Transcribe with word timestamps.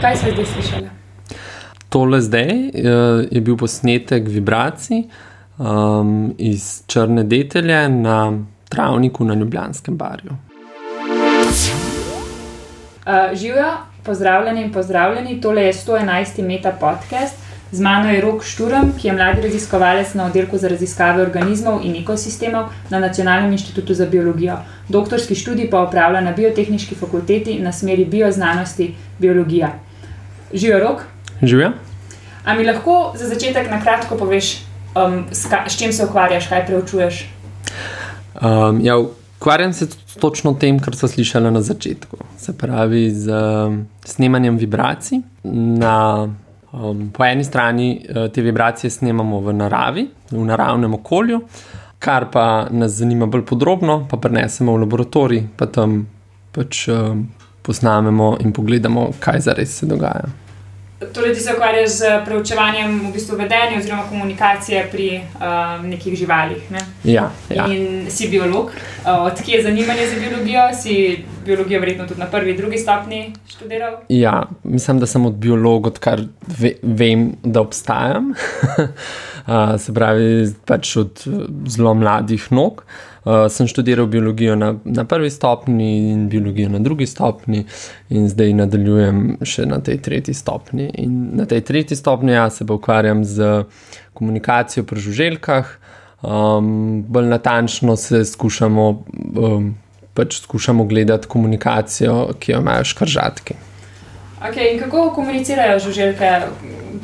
Kaj 0.00 0.16
se 0.16 0.30
zdaj 0.30 0.44
slišala? 0.44 0.88
Tole 1.88 2.20
zdaj 2.20 2.48
uh, 2.48 3.24
je 3.30 3.40
bil 3.40 3.56
posnetek 3.56 4.28
vibracij 4.28 5.02
um, 5.58 6.34
iz 6.38 6.82
črne 6.86 7.24
detelje 7.24 7.88
na 7.88 8.32
travniku 8.68 9.24
na 9.24 9.34
Ljubljanskem 9.34 9.96
barju. 9.96 10.30
Uh, 13.06 13.36
Živijo, 13.36 13.72
pozdravljeni 14.02 14.62
in 14.62 14.72
pozdravljeni. 14.72 15.40
Tole 15.40 15.62
je 15.62 15.72
111. 15.72 16.46
meta 16.46 16.72
podcast. 16.80 17.49
Z 17.72 17.80
mano 17.80 18.10
je 18.10 18.20
Rok 18.20 18.42
Šturm, 18.44 18.92
ki 18.98 19.08
je 19.08 19.12
mladi 19.14 19.42
raziskovalec 19.42 20.14
na 20.14 20.26
oddelku 20.26 20.58
za 20.58 20.68
raziskave 20.68 21.22
organizmov 21.22 21.84
in 21.86 21.94
ekosistemov 22.02 22.72
na 22.90 22.98
Nacionalnem 22.98 23.52
inštitutu 23.52 23.94
za 23.94 24.06
biologijo. 24.06 24.56
Doktorski 24.88 25.34
študij 25.34 25.70
pa 25.70 25.84
opravlja 25.86 26.20
na 26.20 26.32
Biotehnički 26.32 26.94
fakulteti 26.94 27.60
na 27.62 27.72
smeri 27.72 28.04
bioznanosti 28.04 28.94
biologija. 29.18 29.72
Živijo, 30.54 30.78
Rok. 30.78 31.04
Živijo? 31.42 31.72
A 32.44 32.54
mi 32.54 32.66
lahko 32.66 33.12
za 33.14 33.28
začetek 33.28 33.70
na 33.70 33.80
kratko 33.80 34.16
poveš, 34.16 34.64
um, 34.96 35.24
s, 35.30 35.46
ka, 35.46 35.64
s 35.68 35.78
čim 35.78 35.92
se 35.92 36.04
ukvarjaš, 36.04 36.48
kaj 36.48 36.66
preučuješ? 36.66 37.28
Um, 38.42 38.80
ja, 38.82 38.98
ukvarjam 38.98 39.72
se 39.72 39.86
točno 40.20 40.52
tem, 40.54 40.80
kar 40.80 40.96
so 40.96 41.08
slišali 41.08 41.50
na 41.50 41.62
začetku. 41.62 42.16
Se 42.38 42.52
pravi, 42.52 43.10
z 43.10 43.30
um, 43.30 43.86
snemanjem 44.04 44.58
vibracij. 44.58 45.20
Na, 45.44 46.28
um, 46.72 47.10
po 47.12 47.24
eni 47.24 47.44
strani 47.44 47.90
uh, 48.00 48.28
te 48.32 48.42
vibracije 48.42 48.90
snemamo 48.90 49.40
v 49.40 49.52
naravi, 49.52 50.06
v 50.30 50.44
naravnem 50.44 50.94
okolju, 50.94 51.40
kar 51.98 52.30
pa 52.32 52.66
nas 52.70 52.92
zanima 52.92 53.26
bolj 53.26 53.44
podrobno, 53.46 54.06
pa 54.10 54.16
prenesemo 54.16 54.72
v 54.72 54.84
laboratorij, 54.84 55.42
pa 55.56 55.66
tam 55.66 56.06
pač 56.52 56.88
um, 56.88 57.26
posnamemo 57.62 58.36
in 58.40 58.52
pogledamo, 58.52 59.10
kaj 59.20 59.40
zares 59.40 59.78
se 59.78 59.86
dogaja. 59.86 60.30
Torej, 61.00 61.34
ti 61.34 61.40
se 61.40 61.52
ukvarjaš 61.54 61.90
z 61.90 62.04
preučevanjem 62.24 62.98
v 63.08 63.12
bistvu 63.12 63.36
vedenja 63.36 63.78
oziroma 63.78 64.02
komunikacije 64.08 64.82
pri 64.92 65.06
um, 65.16 65.86
nekih 65.88 66.14
živalih. 66.18 66.70
Ne? 66.70 66.82
Ja, 67.04 67.30
ja. 67.48 67.64
In 67.72 68.10
si 68.12 68.28
biolog. 68.28 68.68
Uh, 68.68 69.24
Odkje 69.24 69.56
je 69.56 69.62
zanimanje 69.62 70.06
za 70.06 70.20
biologijo? 70.20 70.60
Si 70.82 71.24
biologijo 71.44 71.80
verjetno 71.80 72.06
tudi 72.06 72.20
na 72.20 72.26
prvi, 72.26 72.56
drugi 72.56 72.78
stopni 72.78 73.32
študiral? 73.48 73.96
Ja, 74.08 74.42
mislim, 74.64 75.00
da 75.00 75.06
sem 75.06 75.26
od 75.26 75.34
biologa, 75.40 75.88
odkar 75.88 76.20
ve, 76.60 76.74
vem, 76.82 77.32
da 77.42 77.60
obstajam. 77.60 78.34
uh, 79.48 79.80
se 79.80 79.94
pravi, 79.94 80.52
pač 80.66 80.96
od 80.96 81.24
uh, 81.26 81.46
zelo 81.66 81.94
mladih 81.94 82.52
nog. 82.52 82.84
Uh, 82.84 83.09
sem 83.24 83.68
študiral 83.68 84.06
biologijo 84.06 84.56
na, 84.56 84.74
na 84.84 85.04
prvi 85.04 85.30
stopni 85.30 86.10
in 86.10 86.28
biologijo 86.28 86.68
na 86.68 86.78
drugi 86.78 87.06
stopni, 87.06 87.64
in 88.08 88.28
zdaj 88.28 88.54
nadaljujem 88.54 89.36
še 89.44 89.66
na 89.68 89.80
tej 89.84 90.00
tretji 90.00 90.34
stopni. 90.34 90.90
In 91.02 91.36
na 91.36 91.46
tej 91.46 91.60
tretji 91.60 91.96
stopni 91.96 92.32
ja, 92.32 92.48
se 92.50 92.64
ukvarjam 92.64 93.24
z 93.24 93.64
komunikacijo 94.14 94.84
pri 94.84 95.00
žuželkah, 95.00 95.76
um, 96.22 97.02
bolj 97.08 97.28
natančno 97.28 97.96
se 97.96 98.24
skušamo, 98.24 98.88
um, 99.36 99.74
pač 100.14 100.40
skušamo 100.40 100.84
gledati 100.84 101.28
komunikacijo, 101.28 102.30
ki 102.38 102.52
jo 102.52 102.60
imajo 102.60 102.84
škržatki. 102.84 103.54
Okay, 104.40 104.78
kako 104.80 105.10
komunicirajo 105.14 105.78
žuželke? 105.78 106.30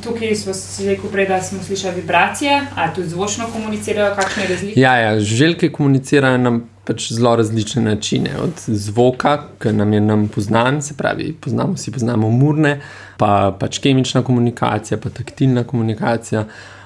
Tukaj 0.05 0.35
smo 0.35 0.55
si 0.55 0.87
rekel, 0.87 1.11
prej, 1.11 1.27
da 1.29 1.43
smo 1.43 1.63
slišali 1.63 2.01
vibracije, 2.01 2.63
ali 2.75 2.95
tudi 2.95 3.09
zvočno 3.09 3.47
komunicirajo, 3.53 4.15
kakšne 4.15 4.47
razlike? 4.49 4.81
Ja, 4.81 4.97
ja, 4.97 5.21
žuželke 5.21 5.71
komunicirajo 5.73 6.39
na 6.39 6.59
pač 6.87 7.11
zelo 7.13 7.35
različne 7.37 7.83
načine. 7.83 8.37
Od 8.43 8.63
zvoka, 8.67 9.37
ki 9.63 9.73
nam 9.73 9.93
je 9.93 10.01
nam 10.01 10.29
poznan, 10.29 10.83
se 10.83 10.95
pravi, 10.97 11.33
poznamo 11.41 11.77
si 11.77 11.93
poznamo 11.93 12.31
murne, 12.31 12.81
pa 13.19 13.57
pač 13.61 13.81
kemična 13.83 14.23
komunikacija, 14.23 14.99
pa 15.03 15.11
taktilna 15.11 15.65
komunikacija. 15.65 16.45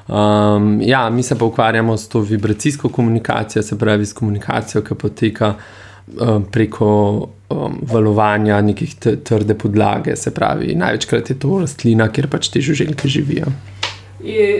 Um, 0.08 0.80
ja, 0.82 1.10
mi 1.10 1.22
se 1.22 1.38
pa 1.38 1.44
ukvarjamo 1.44 1.96
s 1.96 2.08
to 2.08 2.20
vibracijsko 2.20 2.88
komunikacijo, 2.88 3.62
se 3.62 3.78
pravi, 3.78 4.06
s 4.06 4.12
komunikacijo, 4.12 4.82
ki 4.82 4.94
poteka 4.94 5.54
um, 6.20 6.44
preko 6.52 6.90
um, 7.48 7.78
valovanja 7.82 8.60
nekih 8.60 8.94
trde 9.24 9.54
podlage, 9.58 10.16
se 10.16 10.34
pravi, 10.34 10.74
največkrat 10.74 11.30
je 11.30 11.38
to 11.38 11.60
rastlina, 11.62 12.08
kjer 12.12 12.30
pač 12.30 12.50
te 12.50 12.60
žuželke 12.60 13.08
živijo. 13.08 13.52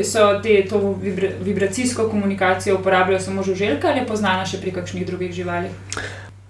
So 0.05 0.41
te 0.43 0.63
to 0.69 0.79
vibra 1.03 1.29
vibracijsko 1.45 2.09
komunikacijo 2.09 2.79
uporabljajo 2.79 3.21
samo 3.21 3.43
žuželke 3.43 3.89
ali 3.89 4.01
je 4.01 4.07
poznana 4.09 4.47
še 4.49 4.61
pri 4.61 4.73
kakšnih 4.73 5.07
drugih 5.07 5.33
živalih? 5.37 6.01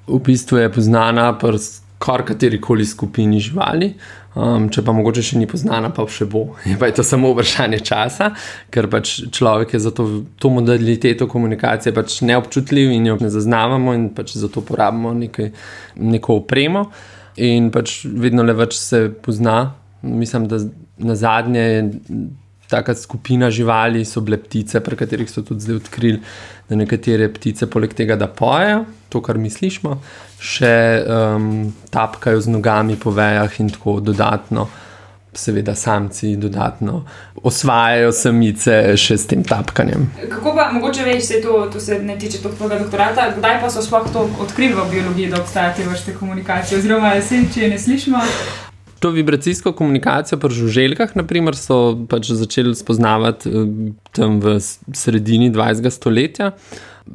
V 0.07 0.21
bistvu 0.27 0.61
je 0.63 0.73
poznana 0.73 1.33
pri 1.39 1.59
kar 2.01 2.25
kateri 2.25 2.61
koli 2.61 2.87
skupini 2.87 3.41
živali. 3.41 3.95
Um, 4.31 4.69
če 4.71 4.85
pa 4.87 4.93
mogoče 4.95 5.25
še 5.27 5.41
ni 5.41 5.47
poznana, 5.51 5.89
pa 5.95 6.05
še 6.07 6.29
bo. 6.31 6.45
Je 6.71 6.77
pa 6.79 6.87
je 6.87 6.99
to 7.01 7.05
samo 7.07 7.33
vprašanje 7.33 7.81
časa, 7.87 8.31
ker 8.71 8.87
pač 8.91 9.17
človek 9.35 9.75
je 9.75 9.81
za 9.83 9.91
to, 9.91 10.07
to 10.39 10.53
modaliteto 10.55 11.27
komunikacije 11.31 11.95
pač 11.97 12.21
neobčutljiv 12.29 12.93
in 12.95 13.09
jo 13.11 13.17
ne 13.19 13.31
zaznavamo, 13.33 13.95
in 13.99 14.07
pač 14.15 14.37
zato 14.39 14.63
uporabljamo 14.63 15.17
neko 15.19 16.39
opremo. 16.45 16.87
In 17.43 17.73
pač 17.75 18.05
vedno 18.05 18.47
le 18.47 18.55
več 18.55 18.79
se 18.79 19.09
pozna. 19.23 19.73
Mislim, 20.03 20.47
da 20.49 20.63
na 21.01 21.17
zadnje 21.19 21.61
je 21.61 21.83
taka 22.71 22.95
skupina 22.95 23.51
živali, 23.51 24.05
so 24.05 24.23
bile 24.25 24.39
ptice, 24.41 24.81
pri 24.81 24.97
katerih 24.97 25.31
so 25.31 25.43
tudi 25.43 25.67
zdaj 25.67 25.81
odkrili, 25.83 26.21
da 26.69 26.79
nekatere 26.79 27.29
ptice, 27.35 27.67
poleg 27.71 27.95
tega, 27.95 28.17
da 28.17 28.29
pojejo, 28.29 28.85
to, 29.09 29.23
kar 29.23 29.39
mi 29.39 29.51
slišimo, 29.51 29.97
še 30.41 30.77
um, 31.05 31.51
tapkajo 31.91 32.41
z 32.41 32.55
nogami 32.55 32.97
po 32.97 33.11
vejah 33.15 33.61
in 33.61 33.75
tako 33.75 33.99
dodatno. 34.01 34.69
Seveda, 35.31 35.77
samci 35.79 36.33
dodatno 36.43 37.05
osvajajo 37.47 38.09
samice 38.13 38.97
še 38.99 39.15
s 39.15 39.29
tem 39.31 39.45
tapkanjem. 39.47 40.09
Kako 40.33 40.57
pa, 40.57 40.65
mogoče 40.75 41.05
veš, 41.07 41.23
se 41.29 41.39
to, 41.45 41.61
to 41.73 41.81
se 41.81 42.01
ne 42.03 42.17
tiče 42.19 42.41
tvojega 42.43 42.81
doktorata, 42.83 43.29
kdaj 43.37 43.61
pa 43.63 43.71
so 43.71 43.85
sploh 43.85 44.11
to 44.13 44.27
odkrili 44.43 44.75
v 44.75 44.89
biologiji, 44.91 45.31
da 45.31 45.39
obstaja 45.39 45.71
te 45.77 45.87
vrste 45.87 46.17
komunikacije? 46.19 46.81
Oziroma, 46.83 47.15
se, 47.23 47.45
če 47.55 47.71
ne 47.71 47.79
slišimo, 47.79 48.25
To 49.01 49.11
vibracijsko 49.11 49.73
komunikacijo 49.73 50.39
pri 50.39 50.55
žuželkah, 50.55 51.15
naprimer, 51.17 51.57
so 51.57 51.97
pač 52.09 52.35
začeli 52.37 52.75
spoznavati 52.77 53.49
eh, 53.49 53.71
tam 54.13 54.41
v 54.45 54.59
sredini 54.61 55.49
20. 55.51 55.89
stoletja. 55.91 56.53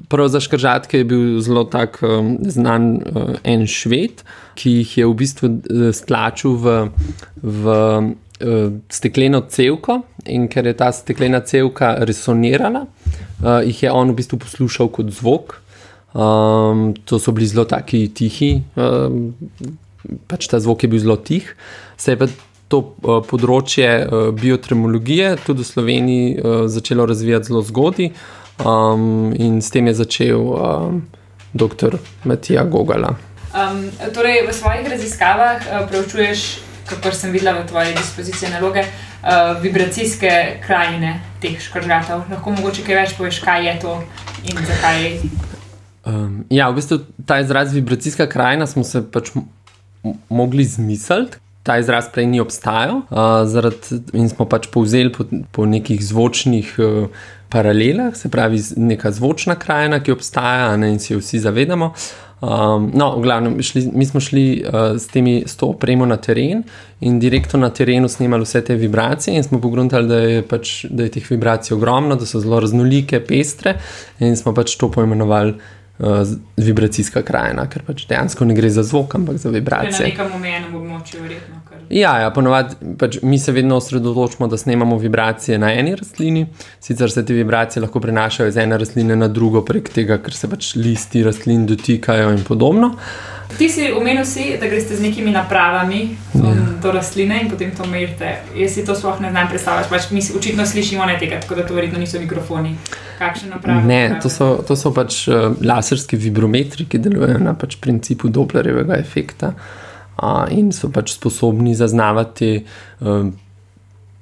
Prav 0.09 0.27
za 0.33 0.41
škržatke 0.41 0.97
je 0.97 1.05
bil 1.05 1.39
zelo 1.45 1.63
tak 1.63 2.01
um, 2.03 2.35
znan 2.41 2.97
uh, 2.97 3.37
en 3.47 3.63
šved, 3.69 4.25
ki 4.59 4.73
jih 4.81 4.97
je 4.97 5.05
v 5.07 5.13
bistvu 5.15 5.49
stlačil 5.95 6.57
v, 6.59 6.73
v 7.39 7.75
uh, 7.77 8.73
stekleno 8.91 9.45
cevko 9.47 10.01
in 10.25 10.49
ker 10.51 10.67
je 10.67 10.75
ta 10.75 10.89
steklena 10.91 11.39
cevka 11.47 11.93
resonirala, 12.03 12.83
uh, 12.89 13.61
jih 13.63 13.85
je 13.85 13.93
on 13.93 14.11
v 14.11 14.17
bistvu 14.19 14.41
poslušal 14.43 14.91
kot 14.91 15.13
zvok. 15.15 15.61
Um, 16.15 16.91
to 17.05 17.19
so 17.19 17.31
bili 17.31 17.47
zelo 17.47 17.63
taki 17.67 18.07
tihi, 18.07 18.65
um, 18.75 19.35
pač 20.27 20.49
ta 20.51 20.59
zvok 20.59 20.85
je 20.85 20.89
bil 20.91 21.01
zelo 21.01 21.17
tih. 21.17 21.55
Se 21.97 22.13
je 22.13 22.19
pa 22.19 22.29
to 22.67 22.81
uh, 22.81 23.21
področje 23.25 23.89
uh, 24.03 24.31
biotremologije 24.35 25.35
tudi 25.45 25.63
v 25.63 25.69
Sloveniji 25.69 26.25
uh, 26.37 26.65
začelo 26.71 27.05
razvijati 27.05 27.51
zelo 27.51 27.61
zgodaj, 27.65 28.11
um, 28.65 29.33
in 29.37 29.61
s 29.61 29.69
tem 29.69 29.87
je 29.87 29.93
začel 30.01 30.41
um, 30.41 31.01
dr. 31.53 31.97
Matija 32.23 32.65
Gogala. 32.65 33.15
Um, 33.55 33.85
torej, 34.11 34.43
v 34.47 34.53
svojih 34.53 34.87
raziskavah 34.91 35.61
uh, 35.61 35.87
preučuješ, 35.89 36.59
kako 36.89 37.11
sem 37.15 37.31
videla 37.31 37.55
v 37.61 37.67
tvoji 37.69 37.93
dispoziciji 37.95 38.51
naloge, 38.51 38.83
uh, 38.83 39.55
vibracijske 39.61 40.59
krajine 40.65 41.21
teh 41.41 41.55
škržatov. 41.61 42.27
Lahko 42.31 42.51
mogoče 42.51 42.83
kaj 42.85 42.99
več 42.99 43.15
poveš, 43.17 43.39
kaj 43.45 43.67
je 43.69 43.75
to 43.85 43.93
in 44.49 44.59
zakaj. 44.59 45.07
Um, 46.05 46.43
ja, 46.49 46.69
v 46.69 46.81
bistvu 46.81 46.99
ta 47.25 47.39
izraz 47.41 47.73
vibracijska 47.73 48.27
krajina 48.29 48.67
smo 48.67 48.83
se 48.83 49.01
pač 49.01 49.31
mogli 50.29 50.63
zmisliti. 50.63 51.41
Ta 51.65 51.79
izraz 51.81 52.05
prej 52.13 52.27
ni 52.29 52.37
obstajal, 52.37 52.99
uh, 53.09 53.41
zaradi, 53.49 53.97
in 54.13 54.27
smo 54.29 54.45
pač 54.45 54.67
povzeli 54.69 55.09
po, 55.09 55.25
po 55.51 55.65
nekih 55.65 55.97
zvočnih 55.97 56.75
uh, 56.77 57.07
paralelah, 57.49 58.13
se 58.13 58.29
pravi, 58.29 58.59
neka 58.77 59.09
zvočna 59.11 59.55
krajina, 59.57 59.97
ki 59.97 60.13
obstaja 60.13 60.75
ne, 60.77 60.91
in 60.93 61.01
si 61.01 61.15
jo 61.15 61.23
vsi 61.23 61.41
zavedamo. 61.41 61.89
Um, 62.45 62.91
no, 62.93 63.15
v 63.17 63.23
glavnem, 63.23 63.55
šli, 63.63 63.87
mi 63.97 64.05
smo 64.05 64.19
šli 64.21 64.43
uh, 64.61 64.99
s, 64.99 65.07
temi, 65.09 65.39
s 65.47 65.57
to 65.57 65.71
opremo 65.73 66.05
na 66.05 66.19
teren 66.21 66.61
in 67.01 67.17
direktno 67.19 67.57
na 67.59 67.71
terenu 67.73 68.09
snimali 68.11 68.45
vse 68.45 68.61
te 68.61 68.75
vibracije, 68.77 69.33
in 69.33 69.43
smo 69.43 69.57
pogledali, 69.63 70.07
da, 70.11 70.19
pač, 70.45 70.83
da 70.85 71.07
je 71.07 71.15
teh 71.15 71.31
vibracij 71.31 71.73
ogromno, 71.73 72.19
da 72.19 72.27
so 72.29 72.43
zelo 72.43 72.59
raznolike, 72.61 73.23
pestre, 73.25 73.79
in 74.19 74.37
smo 74.37 74.53
pač 74.53 74.75
to 74.77 74.91
poimenovali 74.93 75.55
uh, 75.97 76.27
vibracijska 76.57 77.21
krajina, 77.21 77.65
ker 77.71 77.83
pač 77.87 78.05
dejansko 78.09 78.45
ne 78.45 78.55
gre 78.57 78.69
za 78.69 78.83
zvok, 78.83 79.15
ampak 79.15 79.37
za 79.41 79.49
vibracije. 79.53 79.99
Na 79.99 80.11
nekem 80.11 80.33
omejenem 80.35 80.75
območju, 80.75 81.21
verjetno. 81.23 81.61
Kar... 81.69 81.83
Ja, 81.89 82.15
ja 82.23 82.31
ponovadi 82.33 82.95
pač 82.99 83.19
mi 83.23 83.39
se 83.39 83.53
vedno 83.55 83.77
osredotočimo, 83.81 84.47
da 84.51 84.57
snemamo 84.57 84.97
vibracije 85.01 85.59
na 85.61 85.73
eni 85.73 85.95
rastlini, 85.95 86.47
sicer 86.79 87.11
se 87.11 87.25
te 87.25 87.37
vibracije 87.37 87.83
lahko 87.83 88.01
prenašajo 88.03 88.49
iz 88.49 88.57
ene 88.57 88.77
rastline 88.81 89.15
na 89.15 89.27
drugo, 89.27 89.63
prek 89.65 89.91
tega, 89.93 90.19
ker 90.23 90.35
se 90.35 90.49
pač 90.51 90.75
listi 90.79 91.23
rastlin 91.23 91.65
dotikajo 91.69 92.31
in 92.35 92.43
podobno. 92.47 92.95
Ti 93.57 93.69
si 93.69 93.91
omenil, 93.91 94.25
si, 94.25 94.57
da 94.59 94.67
greste 94.67 94.95
z 94.95 95.01
nekimi 95.01 95.31
napravami 95.31 96.17
um, 96.33 96.79
do 96.81 96.91
rastline 96.91 97.41
in 97.41 97.49
potem 97.49 97.71
to 97.71 97.85
merite. 97.87 98.41
Jaz 98.55 98.73
si 98.75 98.85
to 98.85 98.95
sploh 98.95 99.21
ne 99.21 99.31
znam 99.31 99.47
predstavljati. 99.49 99.89
Pač 99.89 100.09
mi 100.11 100.21
očitno 100.37 100.65
slišimo 100.65 101.05
ne 101.05 101.15
tega, 101.19 101.39
tako 101.39 101.55
da 101.55 101.67
to 101.67 101.77
verjetno 101.77 101.99
niso 101.99 102.19
mikrofoni. 102.19 102.75
Kakšne 103.19 103.49
naprave? 103.49 103.85
Ne, 103.87 104.19
to 104.21 104.29
so, 104.29 104.49
to 104.67 104.75
so 104.75 104.91
pač 104.91 105.27
uh, 105.29 105.55
laserski 105.63 106.19
vibrometri, 106.19 106.87
ki 106.89 106.99
delujejo 106.99 107.39
na 107.39 107.55
pač 107.55 107.77
principu 107.79 108.27
Dopplerjevega 108.27 108.99
efekta 108.99 109.53
uh, 109.55 110.45
in 110.51 110.73
so 110.75 110.91
pač 110.91 111.15
sposobni 111.15 111.77
zaznavati 111.79 112.51
uh, 112.59 113.29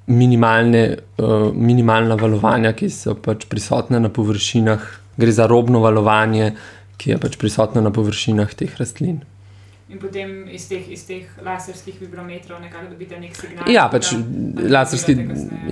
minimalne, 0.06 0.84
uh, 1.18 1.50
minimalna 1.50 2.14
valovanja, 2.20 2.74
ki 2.76 2.92
so 2.92 3.16
pač 3.18 3.48
prisotne 3.50 3.98
na 4.04 4.12
površinah. 4.14 4.86
Gre 5.14 5.30
za 5.30 5.46
robno 5.46 5.78
valovanje, 5.78 6.54
ki 6.98 7.14
je 7.14 7.20
pač 7.20 7.38
prisotno 7.40 7.80
na 7.84 7.90
površinah 7.94 8.54
teh 8.54 8.74
rastlin. 8.80 9.22
In 9.92 9.98
potem 10.00 10.48
iz 10.48 10.64
teh, 10.64 10.86
iz 10.90 11.02
teh 11.04 11.28
laserskih 11.44 11.98
vibrometrov 12.00 12.56
nekako 12.62 12.94
dobite 12.94 13.18
nek 13.20 13.36
signal. 13.36 13.68
Ja, 13.68 13.84
pač 13.92 14.14
ga 14.16 14.70
laserski, 14.78 15.12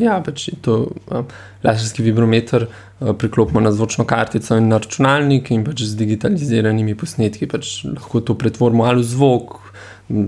ja, 0.03 0.19
pač 0.23 0.51
to, 0.63 0.93
uh, 1.09 1.25
laserski 1.65 2.05
vibrometer 2.05 2.67
uh, 2.69 3.15
priklopimo 3.17 3.63
na 3.65 3.73
zvočno 3.73 4.05
kartico 4.05 4.61
in 4.61 4.69
na 4.69 4.79
računalnik, 4.83 5.49
in 5.51 5.65
pač 5.65 5.87
z 5.89 5.97
digitaliziranimi 5.97 6.95
posnetki 6.95 7.49
pač 7.49 7.87
lahko 7.89 8.21
to 8.21 8.37
pretvorimo 8.37 8.85
ali 8.85 9.01
v 9.01 9.09
zvok, 9.15 9.57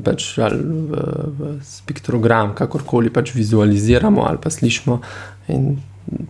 pač 0.08 0.31
ali 0.40 0.64
v, 0.64 1.05
v 1.29 1.55
spektrogram, 1.69 2.56
kakorkoli 2.56 3.12
pač 3.12 3.37
vizualiziramo 3.37 4.25
ali 4.25 4.40
pa 4.40 4.49
slišimo. 4.49 5.02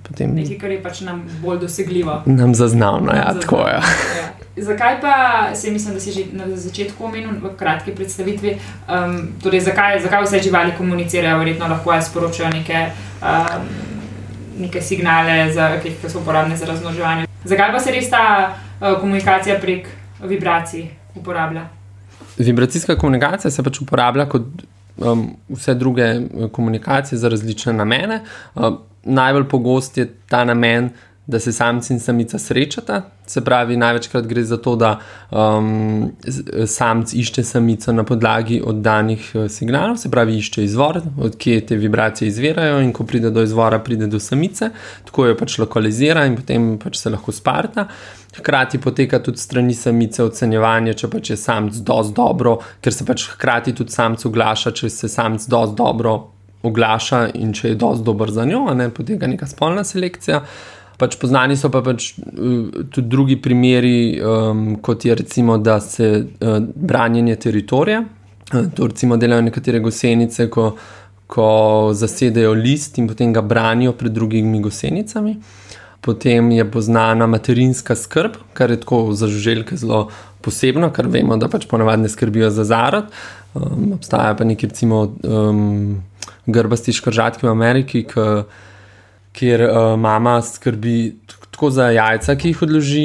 Potem 0.04 0.34
Nekaj, 0.34 0.58
kar 0.58 0.70
je 0.70 0.82
pač 0.82 1.00
nam 1.06 1.22
bolj 1.42 1.64
dosegljivo. 1.64 2.22
nam 2.26 2.54
zaznavno, 2.54 3.14
ja, 3.14 3.30
Zaznavno, 3.30 3.40
tako 3.46 3.62
je. 3.66 3.74
ja. 4.18 4.33
Zakaj 4.56 5.00
pa, 5.00 5.14
se 5.54 5.70
mislim, 5.70 5.94
da 5.94 6.00
si 6.00 6.12
že 6.12 6.24
na 6.32 6.56
začetku 6.56 7.04
omenil 7.04 7.30
v 7.42 7.56
kratki 7.58 7.90
predstavitvi, 7.90 8.54
um, 8.54 9.16
torej 9.42 9.60
zakaj, 9.60 9.98
zakaj 10.02 10.22
vse 10.22 10.42
živali 10.42 10.72
komunicirajo, 10.78 11.38
verjetno 11.38 11.68
lahko 11.68 11.90
ali 11.90 12.02
sporočajo 12.02 12.50
neke, 12.50 12.86
um, 13.22 13.64
neke 14.58 14.82
signale, 14.82 15.52
za, 15.52 15.80
ki, 15.82 15.96
ki 16.00 16.10
so 16.10 16.22
uporabne 16.22 16.56
za 16.56 16.66
razmnoževanje. 16.66 17.26
Zakaj 17.44 17.72
pa 17.72 17.80
se 17.80 17.92
res 17.92 18.10
ta 18.10 18.54
uh, 18.54 19.00
komunikacija 19.00 19.58
prek 19.58 19.88
vibracij 20.22 20.86
uporablja? 21.14 21.66
Vibracijska 22.38 22.96
komunikacija 22.96 23.50
se 23.50 23.62
pač 23.62 23.80
uporablja 23.80 24.28
kot 24.30 24.46
um, 24.96 25.36
vse 25.48 25.74
druge 25.74 26.02
eh, 26.02 26.48
komunikacije 26.52 27.18
za 27.18 27.28
različne 27.28 27.72
namene. 27.72 28.20
Um, 28.54 28.78
najbolj 29.02 29.48
pogost 29.48 29.98
je 29.98 30.06
ta 30.28 30.44
namen, 30.44 30.90
da 31.26 31.40
se 31.40 31.52
samci 31.52 31.92
in 31.92 32.00
samica 32.00 32.38
srečata. 32.38 33.02
Se 33.26 33.40
pravi, 33.44 33.76
največkrat 33.76 34.26
gre 34.28 34.42
za 34.44 34.56
to, 34.60 34.74
da 34.76 34.98
um, 35.30 36.10
samc 36.66 37.14
išče 37.14 37.44
samico 37.44 37.92
na 37.92 38.04
podlagi 38.04 38.58
oddanih 38.64 39.30
eh, 39.34 39.48
signalov, 39.48 39.96
se 39.96 40.10
pravi, 40.10 40.36
išče 40.38 40.64
izvor, 40.64 41.00
odkje 41.22 41.62
te 41.66 41.76
vibracije 41.76 42.28
izvirajo, 42.28 42.82
in 42.84 42.92
ko 42.92 43.06
pride 43.08 43.30
do 43.30 43.42
izvora, 43.42 43.78
pride 43.78 44.06
do 44.06 44.20
samice, 44.20 44.68
tako 45.08 45.26
jo 45.30 45.38
pač 45.40 45.56
lokalizira 45.58 46.26
in 46.28 46.36
potem 46.36 46.74
pač 46.82 47.00
se 47.00 47.10
lahko 47.10 47.32
sparta. 47.32 47.86
Hkrati 48.36 48.78
poteka 48.82 49.22
tudi 49.22 49.38
strani 49.38 49.74
samice 49.74 50.24
ocenjevanje, 50.24 50.94
če 51.00 51.08
pač 51.08 51.30
je 51.30 51.40
samc 51.40 51.80
dosti 51.80 52.16
dobro, 52.16 52.58
ker 52.84 52.92
se 52.92 53.08
pač 53.08 53.28
hkrati 53.32 53.72
tudi 53.72 53.94
samc 53.94 54.26
oglaša, 54.28 54.74
če 54.76 54.90
se 54.90 55.08
samc 55.08 55.48
dosti 55.48 55.80
dobro 55.80 56.16
oglaša 56.64 57.26
in 57.40 57.52
če 57.56 57.72
je 57.72 57.80
dosti 57.80 58.04
dober 58.04 58.32
za 58.32 58.44
njo, 58.44 58.66
ne 58.74 58.90
poteka 58.92 59.28
neka 59.30 59.46
spolna 59.46 59.84
selekcija. 59.84 60.42
Pač 60.98 61.16
poznani 61.18 61.56
so 61.58 61.70
pa 61.74 61.82
pač 61.82 62.12
uh, 62.18 62.84
tudi 62.90 63.08
drugi 63.10 63.36
primeri, 63.42 64.20
um, 64.22 64.76
kot 64.82 65.04
je 65.04 65.14
recimo, 65.14 65.58
da 65.58 65.80
se 65.80 66.10
uh, 66.22 66.58
branjenje 66.74 67.36
teritorija. 67.46 68.04
Uh, 68.52 68.68
to 68.74 68.86
recimo 68.86 69.16
delajo 69.18 69.42
nekatere 69.42 69.80
gosenice, 69.82 70.46
ko, 70.50 70.70
ko 71.26 71.48
zasedejo 71.98 72.54
list 72.54 72.98
in 73.02 73.08
potem 73.10 73.32
ga 73.34 73.42
branijo 73.42 73.96
pred 73.98 74.14
drugimi 74.14 74.60
gosenicami. 74.62 75.36
Potem 76.04 76.50
je 76.52 76.66
poznana 76.70 77.26
materinska 77.26 77.96
skrb, 77.96 78.36
kar 78.52 78.70
je 78.70 78.80
tako 78.82 79.14
za 79.16 79.26
žuželke 79.26 79.76
zelo 79.80 80.10
posebno, 80.44 80.90
ker 80.92 81.08
vemo, 81.08 81.38
da 81.40 81.48
pač 81.48 81.64
ponavadi 81.66 82.10
skrbijo 82.12 82.50
za 82.52 82.66
zarod. 82.68 83.08
Um, 83.54 83.94
obstajajo 83.96 84.36
pa 84.36 84.44
neki, 84.44 84.68
recimo, 84.70 85.00
um, 85.24 86.02
grbasti 86.46 86.92
škržatki 86.92 87.46
v 87.46 87.50
Ameriki, 87.50 88.04
ki 88.04 88.26
kjer 89.34 89.66
uh, 89.66 90.00
mama 90.00 90.38
skrbi 90.42 91.16
tako 91.50 91.70
za 91.70 91.90
jajca, 91.90 92.36
ki 92.38 92.52
jih 92.52 92.62
odloži, 92.66 93.04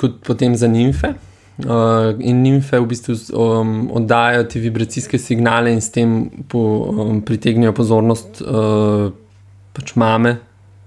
kot 0.00 0.20
potem 0.26 0.56
za 0.56 0.68
nimfe. 0.70 1.14
Uh, 1.54 2.16
in 2.18 2.40
nimfe 2.42 2.80
v 2.82 2.86
bistvu 2.90 3.14
um, 3.38 3.74
oddajajo 3.94 4.48
te 4.50 4.58
vibracijske 4.58 5.18
signale 5.22 5.70
in 5.70 5.78
s 5.80 5.92
tem 5.94 6.16
po, 6.50 6.58
um, 6.90 7.20
pritegnejo 7.22 7.70
pozornost 7.72 8.40
uh, 8.42 9.12
pač 9.74 9.92
mame, 9.94 10.32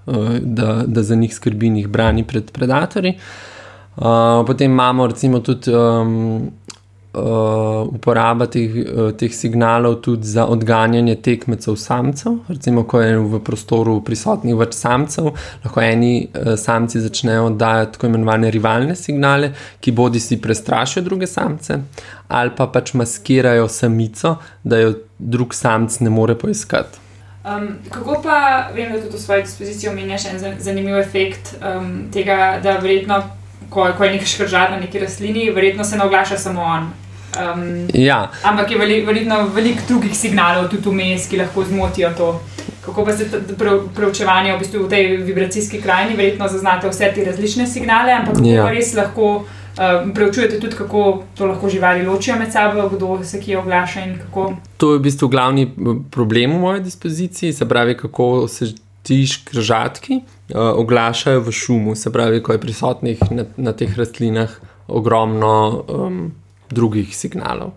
uh, 0.05 0.33
da, 0.41 0.81
da 0.83 1.03
za 1.07 1.15
njih 1.15 1.35
skrbi 1.35 1.71
in 1.71 1.79
jih 1.79 1.87
brani 1.87 2.25
pred 2.27 2.51
predatorji. 2.51 3.15
Uh, 3.97 4.43
potem 4.47 4.71
imamo 4.71 5.07
recimo 5.07 5.39
tudi 5.39 5.71
um, 5.71 6.51
uh, 7.17 7.87
uporaba 7.93 8.47
teh, 8.47 8.75
uh, 8.83 9.11
teh 9.17 9.33
signalov 9.33 9.99
tudi 10.05 10.27
za 10.27 10.45
odganjanje 10.45 11.15
tekmecev 11.15 11.75
samcev. 11.75 12.37
Recimo, 12.47 12.83
ko 12.83 13.01
je 13.01 13.17
v 13.17 13.39
prostoru 13.43 13.97
prisotnih 14.05 14.55
več 14.55 14.77
samcev, 14.77 15.31
lahko 15.65 15.81
eni 15.81 16.27
uh, 16.27 16.53
samci 16.57 17.01
začnejo 17.01 17.49
oddajati 17.49 17.97
tako 17.97 18.11
imenovane 18.11 18.51
rivalne 18.53 18.95
signale, 18.95 19.51
ki 19.79 19.91
bodi 19.91 20.19
si 20.19 20.39
prestrašijo 20.41 21.03
druge 21.03 21.27
samce, 21.27 21.79
ali 22.27 22.55
pa 22.57 22.67
pač 22.67 22.93
maskirajo 22.93 23.67
samico, 23.67 24.37
da 24.63 24.79
jo 24.83 24.93
drug 25.17 25.55
samc 25.55 25.99
ne 25.99 26.13
more 26.13 26.37
poiskati. 26.37 27.07
Um, 27.47 27.67
kako 27.89 28.21
pa, 28.23 28.69
vem, 28.75 28.91
da 28.91 29.01
tudi 29.01 29.15
v 29.15 29.19
svoji 29.19 29.43
dispoziciji 29.43 29.89
omenjaš 29.89 30.25
en 30.25 30.39
zan- 30.39 30.59
zanimiv 30.59 30.97
efekt 30.99 31.55
um, 31.61 32.09
tega, 32.11 32.59
da 32.63 32.77
verjetno, 32.83 33.21
ko, 33.69 33.87
ko 33.97 34.03
je 34.03 34.11
nek 34.11 34.25
škržat 34.27 34.71
na 34.71 34.79
neki 34.79 34.99
rastlini, 34.99 35.49
verjetno 35.55 35.83
se 35.83 35.97
ne 35.97 36.03
oglaša 36.03 36.37
samo 36.37 36.61
on. 36.61 36.89
Um, 37.35 37.87
Ja, 37.93 38.31
ampak 38.43 38.71
je 38.71 38.77
veli, 38.77 39.01
verjetno 39.05 39.47
veliko 39.53 39.83
drugih 39.87 40.15
signalov 40.17 40.69
tudi 40.71 40.89
vmes, 40.89 41.27
ki 41.29 41.37
lahko 41.37 41.63
zmotijo 41.63 42.09
to. 42.17 42.29
Kako 42.85 43.03
pa 43.05 43.13
se 43.17 43.25
preučevanje 43.95 44.53
v, 44.53 44.59
bistvu 44.59 44.85
v 44.85 44.89
tej 44.89 45.17
vibracijski 45.27 45.81
krajini, 45.83 46.15
verjetno 46.15 46.47
zaznate 46.47 46.87
vse 46.89 47.11
te 47.15 47.25
različne 47.25 47.67
signale, 47.67 48.13
ampak 48.15 48.39
Ja. 48.45 48.69
res 48.71 48.93
lahko 48.95 49.43
uh, 49.43 50.07
preučujete 50.15 50.59
tudi, 50.59 50.75
kako 50.75 51.23
to 51.37 51.45
lahko 51.45 51.69
živali 51.69 52.05
ločijo 52.05 52.39
med 52.39 52.51
sabo, 52.51 52.87
kdo 52.89 53.19
se 53.23 53.41
kje 53.41 53.57
oglaša 53.59 54.05
in 54.05 54.17
kako. 54.17 54.53
To 54.77 54.93
je 54.93 54.99
v 54.99 55.03
bistvu 55.03 55.27
glavni 55.27 55.67
problem 56.11 56.55
v 56.55 56.59
moji 56.59 56.81
dispoziciji, 56.87 57.53
se 57.53 57.67
pravi, 57.69 57.97
kako 57.97 58.47
se 58.47 58.71
ti 59.03 59.27
škržatki 59.27 60.15
uh, 60.15 60.79
oglašajo 60.79 61.41
v 61.41 61.51
šumu, 61.51 61.95
se 61.95 62.11
pravi, 62.11 62.43
ko 62.43 62.55
je 62.55 62.59
prisotnih 62.61 63.19
na, 63.31 63.45
na 63.57 63.73
teh 63.73 63.97
rastlinah 63.97 64.49
ogromno 64.87 65.83
um, 65.87 66.31
drugih 66.69 67.15
signalov. 67.17 67.73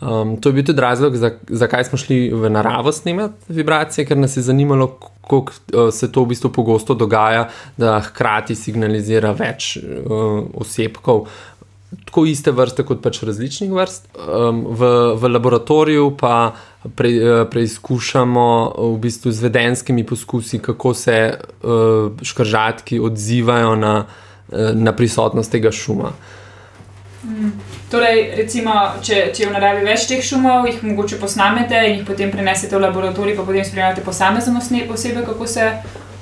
Um, 0.00 0.36
to 0.36 0.50
je 0.50 0.52
bil 0.52 0.64
tudi 0.66 0.80
razlog, 0.80 1.16
za, 1.16 1.30
zakaj 1.48 1.84
smo 1.88 1.98
šli 1.98 2.28
v 2.34 2.50
naravo 2.50 2.92
snemati 2.92 3.34
vibracije, 3.48 4.04
ker 4.04 4.18
nas 4.18 4.36
je 4.36 4.42
zanimalo, 4.42 4.88
kako 4.98 5.38
uh, 5.38 5.88
se 5.94 6.10
to 6.12 6.24
v 6.24 6.34
bistvu 6.34 6.50
pogosto 6.52 6.94
dogaja, 6.94 7.48
da 7.76 8.00
hkrati 8.10 8.54
signalizira 8.58 9.32
več 9.32 9.76
uh, 9.78 10.44
osebkov 10.60 11.28
tako 12.04 12.24
iste 12.26 12.52
vrste, 12.54 12.84
kot 12.86 13.02
pač 13.02 13.22
različnih 13.26 13.72
vrst. 13.72 14.08
Um, 14.14 14.64
v, 14.74 14.90
v 15.20 15.30
laboratoriju 15.30 16.10
pa 16.18 16.54
pre, 16.96 17.10
eh, 17.10 17.44
preizkušamo 17.50 18.46
v 18.78 18.98
bistvu 18.98 19.32
z 19.32 19.46
vedenskimi 19.48 20.06
poskusi, 20.06 20.58
kako 20.58 20.94
se 20.94 21.16
uh, 21.38 22.22
škržatki 22.22 23.00
odzivajo 23.00 23.76
na, 23.76 23.94
eh, 24.52 24.72
na 24.74 24.92
prisotnost 24.92 25.50
tega 25.50 25.72
šuma. 25.72 26.12
Torej, 27.90 28.34
recimo, 28.36 28.72
če, 29.02 29.30
če 29.34 29.42
je 29.42 29.48
v 29.48 29.52
naravi 29.52 29.84
več 29.86 30.06
teh 30.08 30.22
šumov, 30.22 30.66
jih 30.66 30.80
mogoče 30.82 31.18
posnamete 31.20 31.78
in 31.88 31.98
jih 31.98 32.06
potem 32.06 32.30
prenesete 32.30 32.76
v 32.76 32.80
laboratorij, 32.80 33.36
pa 33.36 33.42
potem 33.42 33.64
spremljate 33.64 34.02
posamezno 34.02 34.60
osebe, 34.90 35.22
kako 35.22 35.46
se 35.46 35.68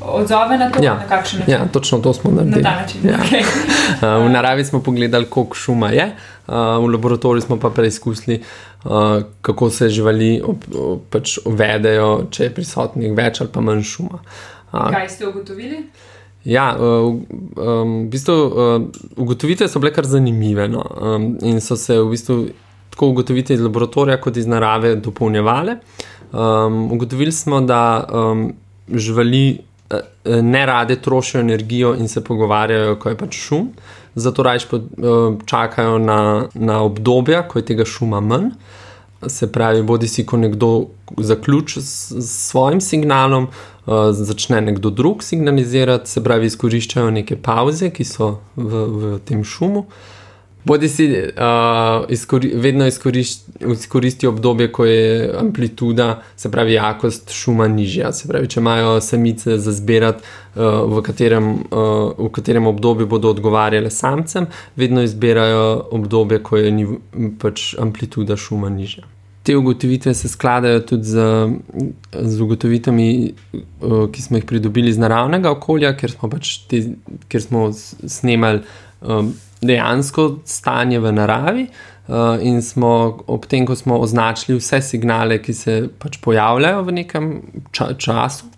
odzove 0.02 0.59
na 0.59 0.71
to, 0.71 0.82
Ja. 0.82 0.94
na 0.94 1.06
kakšen 1.09 1.38
način. 1.38 1.54
Ja, 1.54 1.66
točno 1.68 1.99
to 1.99 2.12
smo 2.12 2.30
Na 2.30 2.37
naredili. 2.37 2.62
ta 2.62 2.71
način. 2.71 3.00
Ja. 3.04 3.18
Okay. 3.18 3.44
Uh, 3.94 4.26
v 4.26 4.30
naravi 4.30 4.64
smo 4.64 4.80
pogledali, 4.82 5.26
koliko 5.26 5.54
šuma 5.56 5.90
je, 5.90 6.06
uh, 6.47 6.54
v 6.54 6.88
laboratoriju 6.88 7.42
smo 7.42 7.56
pa 7.56 7.71
preizkusili, 7.71 8.42
uh, 8.85 8.90
kako 9.42 9.71
se 9.71 9.88
živali 9.88 10.42
ob, 10.44 10.64
ob, 10.75 11.00
pač 11.11 11.38
vedejo, 11.47 12.26
če 12.30 12.44
je 12.44 12.54
prisotnih 12.54 13.12
več 13.12 13.40
ali 13.40 13.50
pa 13.52 13.61
manj 13.61 13.82
šuma. 13.85 14.18
Uh, 14.73 14.90
Kaj 14.90 15.09
ste 15.09 15.26
ugotovili? 15.26 15.85
Ja, 16.44 16.72
uh, 16.75 17.14
um, 17.56 18.06
v 18.06 18.11
bistvu, 18.11 18.34
uh, 18.34 18.82
ugotovitve 19.16 19.68
so 19.70 19.80
bile 19.82 19.92
kar 19.94 20.06
zanimive. 20.06 20.66
No? 20.68 20.82
Um, 20.99 21.37
in 21.42 21.61
so 21.62 21.76
se 21.78 21.99
v 22.00 22.08
bistvu 22.11 22.38
tako 22.90 23.12
ugotovitve 23.14 23.54
iz 23.54 23.62
laboratorija, 23.62 24.18
kot 24.20 24.37
iz 24.37 24.46
narave, 24.46 24.96
dopolnjevale. 24.96 25.76
Um, 26.32 26.92
ugotovili 26.92 27.32
smo, 27.32 27.61
da 27.61 28.04
um, 28.04 28.52
živali 28.88 29.58
uh, 29.58 30.00
ne 30.42 30.66
rade 30.66 30.96
trošijo 30.96 31.40
energijo 31.40 31.94
in 31.94 32.08
se 32.08 32.25
pogovarjajo, 32.25 32.96
ko 32.99 33.08
je 33.08 33.18
pač 33.18 33.38
šum. 33.38 33.70
Zato 34.14 34.42
raje 34.42 34.66
uh, 34.72 34.82
čakajo 35.46 35.99
na, 35.99 36.49
na 36.54 36.82
obdobja, 36.82 37.46
ko 37.49 37.58
je 37.58 37.70
tega 37.70 37.84
šuma 37.84 38.20
manj. 38.20 38.50
Se 39.28 39.46
pravi, 39.52 39.82
bodi 39.82 40.08
si, 40.08 40.24
ko 40.26 40.36
nekdo 40.36 40.70
zaključi 41.18 41.82
s, 41.82 42.10
s 42.10 42.30
svojim 42.50 42.80
signalom, 42.80 43.46
uh, 43.46 44.10
začne 44.12 44.60
nekdo 44.60 44.90
drug 44.90 45.22
signalizirati, 45.22 46.10
se 46.10 46.22
pravi, 46.24 46.50
izkoriščajo 46.50 47.10
neke 47.10 47.36
pauze, 47.36 47.90
ki 47.90 48.04
so 48.04 48.32
v, 48.56 48.86
v 48.86 49.18
tem 49.28 49.44
šumu. 49.44 49.86
Bodi 50.64 50.88
si 50.88 51.07
uh, 51.11 52.04
izkori, 52.09 52.52
vedno 52.54 52.87
izkoristijo 53.73 54.31
obdobje, 54.31 54.73
ko 54.73 54.85
je 54.85 55.31
amplituda, 55.38 56.23
se 56.37 56.50
pravi, 56.50 56.73
jakost 56.73 57.31
šuma 57.31 57.69
nižja. 57.69 58.12
Se 58.12 58.28
pravi, 58.28 58.49
če 58.49 58.61
imajo 58.61 59.00
samice 59.00 59.59
za 59.59 59.73
zbirati, 59.73 60.23
uh, 60.54 60.62
v, 60.87 61.02
katerem, 61.02 61.49
uh, 61.54 62.12
v 62.19 62.28
katerem 62.33 62.66
obdobju 62.71 63.07
bodo 63.07 63.33
odgovarjale 63.35 63.90
samcem, 63.90 64.47
vedno 64.76 65.02
izbirajo 65.02 65.88
obdobje, 65.90 66.38
ko 66.42 66.61
je 66.62 66.71
ni, 66.71 66.87
pač 67.42 67.73
amplituda 67.83 68.37
šuma 68.38 68.71
nižja. 68.71 69.02
Te 69.42 69.57
ugotovitve 69.59 70.14
se 70.14 70.28
skladajo 70.31 70.85
tudi 70.87 71.11
z, 71.11 71.26
z 72.14 72.40
ugotovitvami, 72.40 73.09
uh, 73.50 74.07
ki 74.14 74.23
smo 74.23 74.38
jih 74.38 74.47
pridobili 74.47 74.95
iz 74.95 75.02
naravnega 75.02 75.50
okolja, 75.50 75.97
ker 75.99 76.14
smo, 76.14 76.31
pač 76.31 76.54
te, 76.71 76.85
ker 77.26 77.42
smo 77.42 77.66
snemali 77.75 78.62
um, 79.04 79.32
dejansko 79.62 80.38
stanje 80.44 81.00
v 81.00 81.12
naravi. 81.12 81.66
Uh, 82.09 82.42
in 82.42 82.62
smo 82.62 83.18
ob 83.26 83.47
tem, 83.47 83.66
ko 83.66 83.76
smo 83.78 84.00
označili 84.02 84.59
vse 84.59 84.80
signale, 84.82 85.38
ki 85.42 85.54
se 85.54 85.76
pač 85.99 86.18
pojavljajo 86.21 86.82
v 86.82 86.94
nekem 86.97 87.28
ča 87.71 87.92
času, 87.94 88.49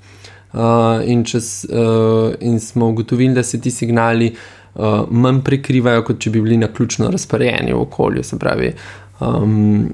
uh, 0.54 1.04
in, 1.04 1.26
čez, 1.28 1.66
uh, 1.68 2.32
in 2.40 2.56
smo 2.60 2.88
ugotovili, 2.88 3.34
da 3.34 3.42
se 3.42 3.60
ti 3.60 3.70
signali 3.70 4.32
uh, 4.32 5.04
manj 5.10 5.42
prekrivajo, 5.44 6.06
kot 6.08 6.22
če 6.24 6.32
bi 6.32 6.40
bili 6.40 6.56
na 6.56 6.72
ključno 6.72 7.10
razporejeni 7.12 7.76
v 7.76 7.82
okolju. 7.84 8.24
Se 8.24 8.38
pravi, 8.40 8.72
um, 9.20 9.92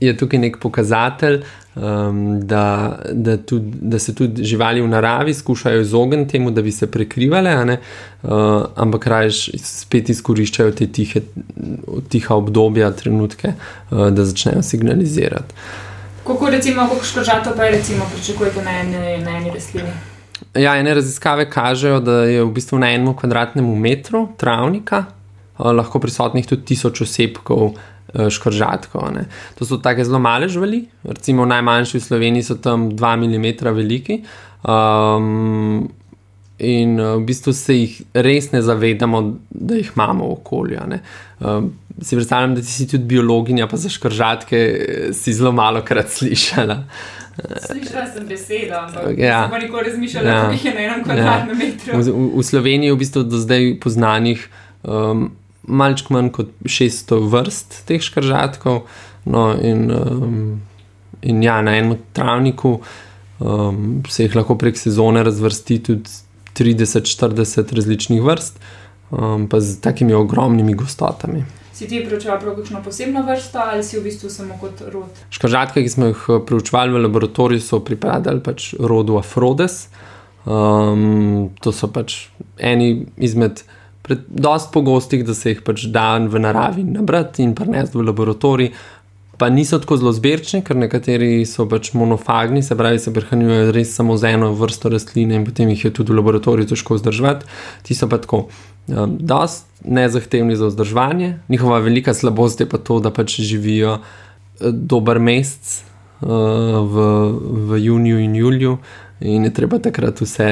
je 0.00 0.16
tukaj 0.16 0.38
nek 0.38 0.58
pokazatelj, 0.60 1.40
um, 1.74 2.40
da, 2.40 2.98
da, 3.12 3.36
tudi, 3.36 3.72
da 3.80 3.98
se 3.98 4.14
tudi 4.14 4.44
živali 4.44 4.80
v 4.80 4.88
naravi 4.88 5.34
skušajo 5.34 5.80
izogniti 5.80 6.30
temu, 6.32 6.50
da 6.50 6.62
bi 6.62 6.72
se 6.72 6.90
prekrivale, 6.90 7.78
uh, 8.22 8.30
ampak 8.76 9.06
raje 9.06 9.30
spet 9.62 10.08
izkoriščajo 10.08 10.72
te 10.72 10.86
tihe, 10.86 11.22
tiha 12.08 12.34
obdobja, 12.34 12.90
trenutke, 12.92 13.54
uh, 13.90 14.08
da 14.10 14.24
začnejo 14.24 14.62
signalizirati. 14.62 15.54
Kako 16.26 16.50
recimo, 16.50 16.88
kako 16.88 17.04
škoržato 17.04 17.52
pa 17.56 17.68
recimo 17.70 18.04
pričakujete 18.14 18.62
na 18.64 18.80
eni, 18.80 19.24
na 19.24 19.36
eni 19.36 19.50
rastlini? 19.54 19.90
Ja, 20.54 20.76
ene 20.76 20.94
raziskave 20.94 21.50
kažejo, 21.50 22.00
da 22.00 22.12
je 22.24 22.44
v 22.44 22.50
bistvu 22.52 22.78
na 22.78 22.90
enem 22.92 23.14
kvadratnem 23.16 23.68
metru 23.80 24.28
travnika 24.36 25.04
uh, 25.06 25.70
lahko 25.72 26.00
prisotnih 26.00 26.46
tudi 26.46 26.64
tisoč 26.74 27.00
osebkov. 27.00 27.70
Eh, 27.72 27.95
škržatkov. 28.30 29.10
To 29.58 29.66
so 29.66 29.78
tako 29.82 30.04
zelo 30.04 30.18
male 30.18 30.48
živali, 30.48 30.84
recimo 31.04 31.46
najmanjši 31.46 31.98
v 31.98 32.02
Sloveniji 32.02 32.42
so 32.42 32.56
tam 32.56 32.90
2 32.92 33.16
mm 33.16 33.74
veliki. 33.74 34.22
Um, 34.66 35.88
in 36.58 37.00
eh, 37.00 37.16
v 37.16 37.24
bistvu 37.24 37.52
se 37.52 37.76
jih 37.76 37.98
res 38.14 38.50
ne 38.52 38.62
zavedamo, 38.62 39.22
da 39.50 39.76
jih 39.76 39.92
imamo 39.94 40.26
v 40.26 40.32
okolju. 40.38 40.80
Um, 41.40 41.72
si 42.02 42.16
predstavljam, 42.16 42.54
da 42.54 42.62
si 42.62 42.88
tudi 42.88 43.04
biologinja, 43.04 43.68
pa 43.68 43.76
za 43.76 43.92
škržatke 43.92 44.56
eh, 44.56 45.12
si 45.12 45.32
zelo 45.32 45.52
malo 45.52 45.84
krat 45.84 46.08
slišala. 46.10 46.82
Slišala 47.66 48.06
sem 48.08 48.28
besedo, 48.28 48.78
ampak 48.80 49.18
ja. 49.18 49.44
nisem 49.44 49.66
nikoli 49.66 49.90
razmišljala, 49.90 50.28
ja. 50.28 50.44
da 50.44 50.52
jih 50.52 50.64
je 50.64 50.74
na 50.74 50.80
enem 50.80 51.02
kvadratnem 51.04 51.60
ja. 51.60 51.66
metru. 51.66 51.98
V, 52.00 52.38
v 52.40 52.44
Sloveniji 52.44 52.88
je 52.88 52.94
v 52.94 53.00
bistvu 53.04 53.24
do 53.28 53.40
zdaj 53.42 53.74
poznanih. 53.80 54.48
Um, 54.82 55.34
malček 55.66 56.10
manj 56.14 56.30
kot 56.36 56.54
600 56.64 57.20
vrst 57.32 57.82
teh 57.88 58.02
škržatkov. 58.02 58.84
No, 59.26 59.48
in, 59.58 59.90
um, 59.90 60.60
in 61.22 61.42
ja, 61.42 61.58
na 61.62 61.76
enem 61.76 61.98
travniku 62.14 62.78
um, 63.38 64.02
se 64.08 64.26
jih 64.26 64.36
lahko 64.38 64.54
prek 64.58 64.78
sezone 64.78 65.22
razvrsti 65.26 65.82
tudi 65.82 66.10
30-40 66.56 67.74
različnih 67.74 68.22
vrst, 68.22 68.60
um, 69.10 69.48
pa 69.48 69.60
z 69.60 69.80
takimi 69.80 70.14
ogromnimi 70.14 70.74
gostotami. 70.74 71.44
Si 71.76 71.88
ti 71.88 72.00
preučeval 72.06 72.40
kakšno 72.56 72.80
posebno 72.84 73.20
vrsto 73.26 73.58
ali 73.60 73.82
si 73.84 73.98
v 73.98 74.06
bistvu 74.06 74.30
samo 74.32 74.54
kot 74.60 74.80
rod? 74.92 75.18
Škržatke, 75.30 75.82
ki 75.82 75.92
smo 75.92 76.12
jih 76.12 76.28
uh, 76.28 76.40
preučevali 76.46 76.94
v 76.94 77.02
laboratoriju, 77.04 77.60
so 77.60 77.82
pripadali 77.84 78.40
pač 78.40 78.72
rodu 78.78 79.18
Afrodes. 79.20 79.88
Um, 80.46 81.50
to 81.60 81.74
so 81.74 81.90
pač 81.92 82.28
eni 82.56 83.08
izmed 83.18 83.64
dosti 84.28 84.70
pogostih, 84.72 85.24
da 85.26 85.34
se 85.34 85.50
jih 85.54 85.62
pač 85.66 85.86
da 85.92 86.16
v 86.18 86.40
naravi 86.42 86.84
nabrati 86.84 87.42
in 87.42 87.54
prenesti 87.54 87.98
v 87.98 88.06
laboratorij. 88.06 88.70
Pa 89.36 89.50
niso 89.52 89.76
tako 89.78 89.98
zelo 90.00 90.12
zbirčni, 90.16 90.62
ker 90.64 90.78
nekateri 90.80 91.44
so 91.44 91.66
pač 91.68 91.90
monofagni, 91.92 92.62
se 92.64 92.76
pravi, 92.76 92.98
se 93.02 93.12
prehranjujejo 93.12 93.72
res 93.76 93.92
samo 93.98 94.16
z 94.16 94.32
eno 94.32 94.52
vrsto 94.56 94.88
rastline 94.88 95.36
in 95.36 95.44
potem 95.44 95.68
jih 95.74 95.84
je 95.84 95.90
tudi 95.98 96.14
v 96.14 96.20
laboratoriju 96.22 96.70
težko 96.70 96.96
vzdrževati. 96.96 97.44
Ti 97.84 97.96
so 97.98 98.08
pa 98.08 98.16
tako, 98.22 98.46
um, 98.88 99.18
dosti 99.20 99.92
nezahtevni 99.92 100.56
za 100.56 100.70
vzdrževanje. 100.70 101.34
Njihova 101.52 101.82
velika 101.84 102.14
slabost 102.14 102.64
je 102.64 102.68
pa 102.68 102.78
to, 102.78 102.96
da 103.00 103.12
pač 103.12 103.40
živijo 103.44 103.98
uh, 103.98 104.70
dober 104.72 105.20
mesec 105.20 105.82
uh, 106.20 106.30
v, 106.88 107.04
v 107.68 107.82
juniju 107.84 108.18
in 108.18 108.36
juliju 108.36 108.78
in 109.20 109.44
je 109.44 109.52
treba 109.54 109.78
takrat 109.78 110.20
vse 110.20 110.48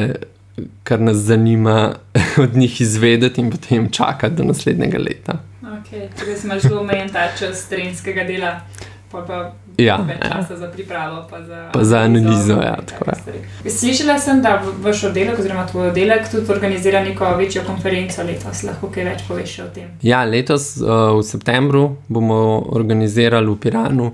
kar 0.83 1.01
nas 1.01 1.17
zanima 1.17 1.95
od 2.45 2.57
njih 2.57 2.81
izvedeti 2.81 3.41
in 3.41 3.51
potem 3.51 3.91
čakati 3.91 4.35
do 4.35 4.45
naslednjega 4.45 4.99
leta. 4.99 5.39
Okay, 5.63 6.09
si 6.37 6.47
imaš 6.47 6.63
zelo 6.63 6.81
omejen 6.81 7.09
ta 7.09 7.29
čas 7.39 7.69
trenskega 7.69 8.25
dela, 8.25 8.61
pa 9.13 9.21
pa 9.21 9.53
ja, 9.77 9.97
več 10.07 10.23
ja. 10.23 10.31
časa 10.31 10.57
za 10.57 10.69
pripravo, 10.71 11.25
pa 11.31 11.43
za, 11.43 11.71
pa 11.73 11.85
za 11.85 11.99
analizo. 12.07 12.59
Ja, 12.63 12.77
Slišala 13.71 14.19
sem, 14.19 14.43
da 14.43 14.63
vaš 14.83 15.05
oddelek, 15.11 15.39
oziroma 15.39 15.67
tvoj 15.67 15.89
oddelek, 15.89 16.31
tudi 16.31 16.53
organizira 16.53 17.03
neko 17.05 17.35
večjo 17.39 17.65
konferenco 17.67 18.23
letos. 18.23 18.63
Lahko 18.63 18.91
kaj 18.95 19.09
več 19.11 19.27
poveš 19.29 19.59
o 19.67 19.69
tem? 19.75 19.91
Ja, 20.03 20.25
letos 20.25 20.75
uh, 20.81 21.13
v 21.19 21.27
septembru 21.27 21.89
bomo 22.09 22.39
organizirali 22.77 23.51
v 23.51 23.61
Piranu. 23.67 24.13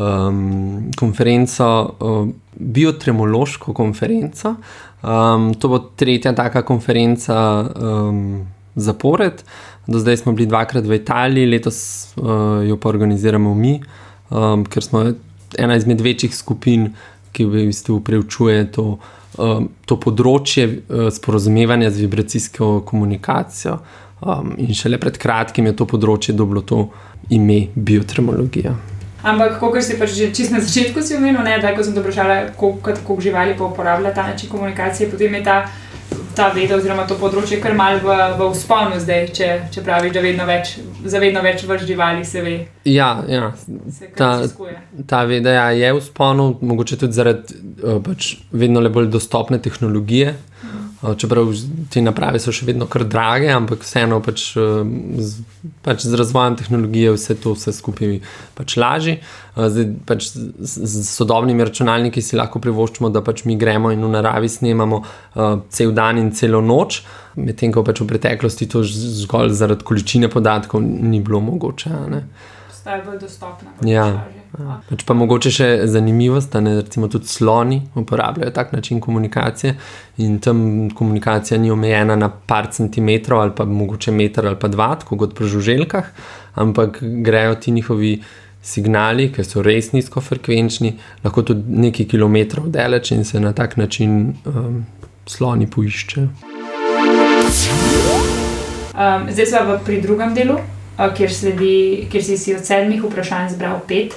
Um, 0.00 0.90
konferenco, 0.96 1.66
uh, 1.98 2.28
biotremološko 2.60 3.72
konferenco, 3.74 4.54
Um, 5.02 5.54
to 5.54 5.68
bo 5.68 5.78
tretja 5.96 6.32
taka 6.36 6.62
konferenca 6.62 7.64
um, 7.82 8.46
zapored. 8.76 9.42
Do 9.86 9.98
zdaj 9.98 10.16
smo 10.16 10.32
bili 10.32 10.46
dvakrat 10.46 10.84
v 10.84 10.94
Italiji, 11.00 11.46
letos 11.46 11.78
uh, 12.16 12.60
jo 12.68 12.76
pa 12.76 12.88
organiziramo 12.88 13.54
mi, 13.54 13.80
um, 14.30 14.64
ker 14.68 14.84
smo 14.84 15.06
ena 15.58 15.76
izmed 15.76 16.00
večjih 16.00 16.36
skupin, 16.36 16.90
ki 17.32 17.46
v 17.48 17.64
bistvu 17.70 18.00
preučuje 18.04 18.68
to, 18.76 18.98
um, 19.38 19.70
to 19.88 19.96
področje 19.96 20.68
uh, 20.68 21.08
sporozumevanja 21.08 21.90
z 21.90 22.04
vibracijsko 22.04 22.70
komunikacijo. 22.84 23.80
Um, 24.20 24.52
in 24.60 24.76
šele 24.76 25.00
pred 25.00 25.16
kratkim 25.16 25.70
je 25.70 25.78
to 25.80 25.88
področje 25.88 26.36
dobilo 26.36 26.60
to 26.60 26.90
ime 27.32 27.70
biotremologija. 27.74 28.76
Ampak, 29.22 29.58
kot 29.60 29.82
si 29.84 29.98
pač 30.00 30.16
že 30.16 30.32
čist 30.32 30.52
na 30.52 30.60
začetku 30.60 31.00
omenil, 31.16 31.44
da 31.60 31.74
ko 31.76 31.84
sem 31.84 31.94
vprašala, 31.94 32.56
kako 32.56 33.20
živali 33.20 33.54
pa 33.58 33.64
uporabljajo 33.64 34.14
ta 34.14 34.26
način 34.26 34.48
komunikacije, 34.48 35.10
potem 35.10 35.34
je 35.34 35.44
ta, 35.44 35.68
ta 36.34 36.48
veda 36.48 36.76
oziroma 36.76 37.04
to 37.06 37.18
področje 37.20 37.60
kar 37.60 37.74
mal 37.76 38.00
v, 38.00 38.16
v 38.38 38.48
usponu 38.48 38.96
zdaj, 38.96 39.28
če, 39.36 39.48
če 39.74 39.84
praviš, 39.84 40.14
da 40.16 40.22
vedno 40.24 40.46
več, 40.48 40.78
za 41.04 41.20
vedno 41.20 41.42
več 41.44 41.66
vrst 41.68 41.86
živali 41.86 42.24
se 42.24 42.40
ve. 42.40 42.56
Ja, 42.88 43.10
ja. 43.28 43.52
Ta, 44.16 44.30
ta 45.06 45.24
veda 45.28 45.52
ja, 45.52 45.66
je 45.76 45.92
v 45.92 46.00
usponu, 46.00 46.54
mogoče 46.64 46.96
tudi 47.04 47.18
zaradi 47.18 47.60
uh, 47.84 48.00
pač 48.04 48.38
vedno 48.52 48.80
bolj 48.88 49.10
dostopne 49.12 49.60
tehnologije. 49.60 50.32
Mhm. 50.64 50.79
Čeprav 51.00 51.48
te 51.88 52.02
naprave 52.04 52.36
so 52.42 52.52
še 52.52 52.66
vedno 52.68 52.84
kar 52.90 53.06
drage, 53.08 53.48
ampak 53.48 53.86
vseeno 53.86 54.18
pač, 54.20 54.50
z, 54.52 55.44
pač 55.80 56.04
z 56.04 56.18
razvojem 56.20 56.58
tehnologije 56.60 57.14
vse 57.14 57.38
to 57.40 57.54
vse 57.56 57.72
skupaj 57.72 58.18
pač 58.58 58.76
laži. 58.76 59.14
Zdaj, 59.56 59.86
pač 60.04 60.28
z, 60.28 60.44
z 60.60 61.04
sodobnimi 61.08 61.64
računalniki 61.64 62.20
si 62.20 62.36
lahko 62.36 62.60
privoščimo, 62.60 63.08
da 63.08 63.24
pač 63.24 63.46
mi 63.48 63.56
gremo 63.56 63.94
in 63.94 64.04
v 64.04 64.12
naravi 64.12 64.52
snemamo 64.52 65.00
uh, 65.00 65.64
cel 65.72 65.96
dan 65.96 66.20
in 66.20 66.34
celo 66.36 66.60
noč, 66.60 67.00
medtem 67.40 67.72
ko 67.72 67.80
pač 67.86 68.04
v 68.04 68.10
preteklosti 68.12 68.68
to 68.68 68.84
zgolj 68.84 69.56
zaradi 69.56 69.88
količine 69.88 70.28
podatkov 70.28 70.84
ni 70.84 71.24
bilo 71.24 71.40
mogoče. 71.48 71.96
Postaje 72.80 73.02
bolj 73.04 73.18
dostopno. 73.18 73.68
Ja. 73.84 74.04
Laži. 74.04 74.40
Pač 74.88 75.02
pa 75.04 75.12
mogoče 75.12 75.50
še 75.52 75.66
zanimivost, 75.92 76.48
da 76.54 76.62
ne, 76.64 76.78
recimo 76.78 77.10
tudi 77.12 77.28
sloni 77.28 77.76
uporabljajo 78.00 78.54
tak 78.56 78.72
način 78.72 79.02
komunikacije 79.04 79.74
in 80.24 80.38
tam 80.40 80.62
komunikacija 80.96 81.58
ni 81.60 81.68
omejena 81.70 82.16
na 82.16 82.30
par 82.30 82.70
centimetrov 82.72 83.42
ali 83.42 83.52
pa 83.56 83.66
mogoče 83.68 84.16
meter 84.16 84.48
ali 84.48 84.56
pa 84.56 84.72
dva, 84.72 84.94
kot 85.04 85.36
pri 85.36 85.50
žuželkah, 85.52 86.08
ampak 86.64 87.02
grejo 87.02 87.60
ti 87.60 87.76
njihovi 87.76 88.14
signali, 88.62 89.28
ki 89.28 89.44
so 89.44 89.60
res 89.60 89.92
nizkofrekvenčni, 89.92 90.96
lahko 91.24 91.44
tudi 91.52 91.84
nekaj 91.84 92.08
kilometrov 92.16 92.72
daleč 92.72 93.12
in 93.12 93.28
se 93.28 93.44
na 93.44 93.52
tak 93.52 93.76
način 93.76 94.34
um, 94.48 94.82
sloni 95.28 95.68
poiščejo. 95.68 96.28
Um, 98.96 99.28
zdaj 99.28 99.52
smo 99.52 99.80
pri 99.84 100.00
drugem 100.00 100.34
delu, 100.34 100.62
kjer, 101.16 101.32
sledi, 101.34 102.08
kjer 102.12 102.24
si, 102.24 102.38
si 102.38 102.56
od 102.56 102.66
sedmih 102.66 103.04
vprašanj 103.04 103.54
zbral 103.54 103.80
pet. 103.88 104.16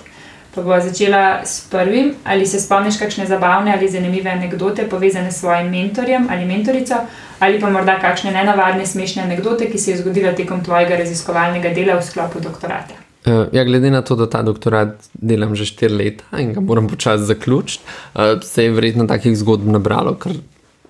Pa 0.54 0.62
bo 0.62 0.76
začela 0.78 1.42
s 1.46 1.64
prvim. 1.72 2.12
Ali 2.24 2.46
se 2.46 2.60
spomniš 2.62 3.00
kakšne 3.02 3.26
zabavne 3.26 3.74
ali 3.74 3.90
zanimive 3.90 4.30
anekdote 4.30 4.86
povezane 4.90 5.32
s 5.32 5.40
svojim 5.40 5.72
mentorjem 5.72 6.28
ali 6.30 6.46
mentorico, 6.46 7.00
ali 7.40 7.60
pa 7.60 7.70
morda 7.70 7.98
kakšne 8.00 8.32
nenavadne, 8.32 8.86
smešne 8.86 9.24
anekdote, 9.24 9.72
ki 9.72 9.78
se 9.78 9.92
je 9.92 9.98
zgodila 10.04 10.36
tekom 10.36 10.64
tvojega 10.64 11.00
raziskovalnega 11.02 11.74
dela 11.74 11.98
v 11.98 12.06
sklopu 12.06 12.40
doktorata? 12.40 13.00
Uh, 13.26 13.48
ja, 13.56 13.64
glede 13.64 13.92
na 13.92 14.02
to, 14.02 14.16
da 14.20 14.28
ta 14.30 14.42
doktorat 14.44 14.98
delam 15.14 15.56
že 15.56 15.66
štiri 15.66 15.96
leta 15.96 16.40
in 16.44 16.52
ga 16.54 16.62
moram 16.62 16.90
počasi 16.92 17.24
zaključiti, 17.24 17.84
uh, 18.14 18.42
se 18.44 18.66
je 18.66 18.72
verjetno 18.72 19.08
takih 19.08 19.38
zgodb 19.40 19.70
nabralo 19.72 20.18
kar, 20.20 20.36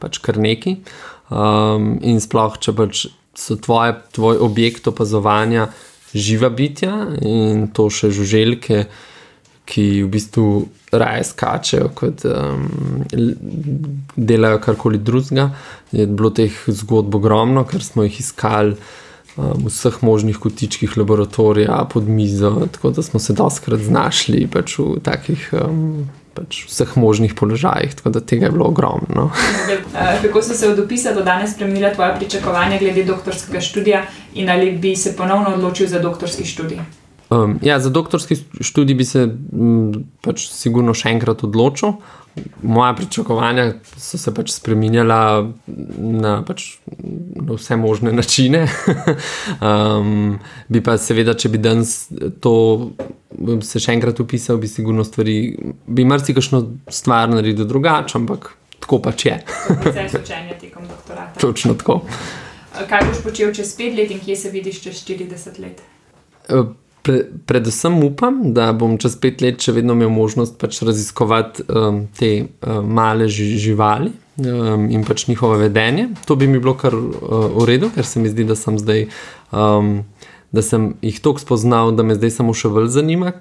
pač 0.02 0.18
kar 0.18 0.40
nekaj. 0.42 0.80
Um, 1.30 2.00
in 2.02 2.18
sploh, 2.22 2.58
če 2.58 2.74
pač 2.74 3.06
so 3.36 3.56
tvoje, 3.56 3.96
tvoj 4.12 4.38
objekt 4.38 4.88
opazovanja 4.88 5.68
živa 6.14 6.50
bitja 6.50 6.94
in 7.22 7.68
to 7.74 7.90
še 7.90 8.12
žuželke, 8.14 8.86
ki 9.66 9.86
v 10.04 10.10
bistvu 10.12 10.48
raje 10.94 11.24
skačejo, 11.32 11.90
kot 11.96 12.26
um, 12.28 12.68
delajo 14.16 14.60
karkoli 14.62 15.00
drugega. 15.00 15.50
Je 15.96 16.06
bilo 16.06 16.34
teh 16.36 16.54
zgodb 16.68 17.16
ogromno, 17.16 17.64
ker 17.66 17.82
smo 17.82 18.06
jih 18.06 18.20
iskali 18.20 18.76
um, 18.76 19.64
v 19.64 19.72
vseh 19.72 20.02
možnih 20.06 20.38
kotičkih 20.44 20.98
laboratorija, 21.00 21.80
pod 21.90 22.10
mizo, 22.12 22.68
tako 22.76 22.92
da 22.94 23.06
smo 23.06 23.24
se 23.24 23.34
doskrat 23.34 23.88
znašli 23.88 24.46
pač 24.52 24.78
v 24.78 25.00
takih. 25.04 25.48
Um, 25.64 26.04
Pač 26.34 26.64
vseh 26.66 26.96
možnih 26.98 27.36
položajih, 27.38 27.94
tako 27.96 28.10
da 28.10 28.22
tega 28.22 28.48
je 28.48 28.52
bilo 28.52 28.66
ogromno. 28.66 29.30
Eh, 29.94 30.18
kako 30.22 30.42
so 30.42 30.54
se 30.58 30.68
od 30.68 30.80
opisa 30.80 31.14
do 31.14 31.22
danes 31.22 31.54
spremenila 31.54 31.94
tvoja 31.94 32.16
pričakovanja 32.16 32.80
glede 32.80 33.04
doktorskega 33.04 33.62
študija 33.62 34.02
in 34.34 34.50
ali 34.50 34.72
bi 34.72 34.96
se 34.96 35.16
ponovno 35.18 35.54
odločil 35.54 35.88
za 35.88 36.00
doktorski 36.00 36.46
študij? 36.46 36.80
Um, 37.30 37.60
ja, 37.62 37.80
za 37.80 37.90
doktorski 37.90 38.36
študij 38.62 38.96
bi 38.96 39.06
se 39.06 39.24
m, 39.54 40.04
pač 40.22 40.48
sigurno 40.52 40.94
še 40.94 41.14
enkrat 41.14 41.44
odločil. 41.44 41.96
Moja 42.62 42.94
pričakovanja 42.98 43.66
so 43.98 44.18
se 44.18 44.34
pač 44.34 44.52
spremenjala 44.54 45.20
na, 45.98 46.34
pač, 46.46 46.66
na 47.38 47.58
vse 47.58 47.78
možne 47.78 48.14
načine. 48.14 48.66
um, 49.70 50.40
bi 50.68 50.82
pa 50.84 50.98
seveda, 50.98 51.38
če 51.38 51.54
bi 51.54 51.62
danes 51.62 51.96
to 52.42 52.56
se 53.66 53.80
še 53.80 53.96
enkrat 53.98 54.20
upisal, 54.20 54.60
bi 54.62 54.70
sigurno 54.72 55.06
stvari, 55.08 55.38
bi 55.88 56.06
marsikšno 56.06 56.64
stvar 56.92 57.32
naredil 57.32 57.68
drugače, 57.70 58.18
ampak 58.22 58.54
tako 58.84 59.00
pač 59.04 59.26
je. 59.26 59.40
Proces 59.84 60.16
učenja 60.22 60.60
tekom 60.62 60.88
doktorata. 60.90 61.40
Točno 61.40 61.78
tako. 61.80 62.02
Kaj 62.90 63.10
boš 63.10 63.20
počel 63.24 63.54
čez 63.54 63.76
pet 63.78 63.94
let 63.98 64.12
in 64.12 64.22
kje 64.24 64.36
se 64.36 64.54
vidiš 64.54 64.82
čez 64.84 65.04
40 65.06 65.60
let? 65.62 65.84
Uh, 66.50 66.72
Pre, 67.04 67.18
predvsem 67.46 67.98
upam, 68.06 68.38
da 68.56 68.70
bom 68.72 68.94
čez 68.96 69.18
pet 69.20 69.42
let 69.44 69.60
še 69.60 69.74
vedno 69.76 69.92
imel 69.98 70.08
možnost 70.14 70.56
pač 70.56 70.78
raziskovati 70.88 71.66
um, 71.68 71.98
te 72.16 72.30
um, 72.64 72.86
male 72.96 73.28
ži, 73.28 73.58
živali 73.60 74.14
um, 74.40 74.86
in 74.88 75.04
pač 75.04 75.26
njihovo 75.28 75.58
vedenje. 75.60 76.08
To 76.30 76.38
bi 76.40 76.48
mi 76.48 76.62
bilo 76.64 76.78
kar 76.80 76.96
uh, 76.96 77.50
v 77.58 77.66
redu, 77.68 77.92
ker 77.92 78.08
se 78.08 78.24
mi 78.24 78.32
zdi, 78.32 78.48
da 78.48 78.56
sem 78.56 78.80
zdaj. 78.80 79.04
Um, 79.52 80.06
Da 80.54 80.62
sem 80.62 80.92
jih 81.02 81.18
tako 81.22 81.42
spoznal, 81.42 81.92
da 81.98 82.04
me 82.06 82.16
zdaj 82.16 82.36
samo 82.36 82.54
še 82.54 82.70
bolj 82.70 82.92
zanima, 82.94 83.32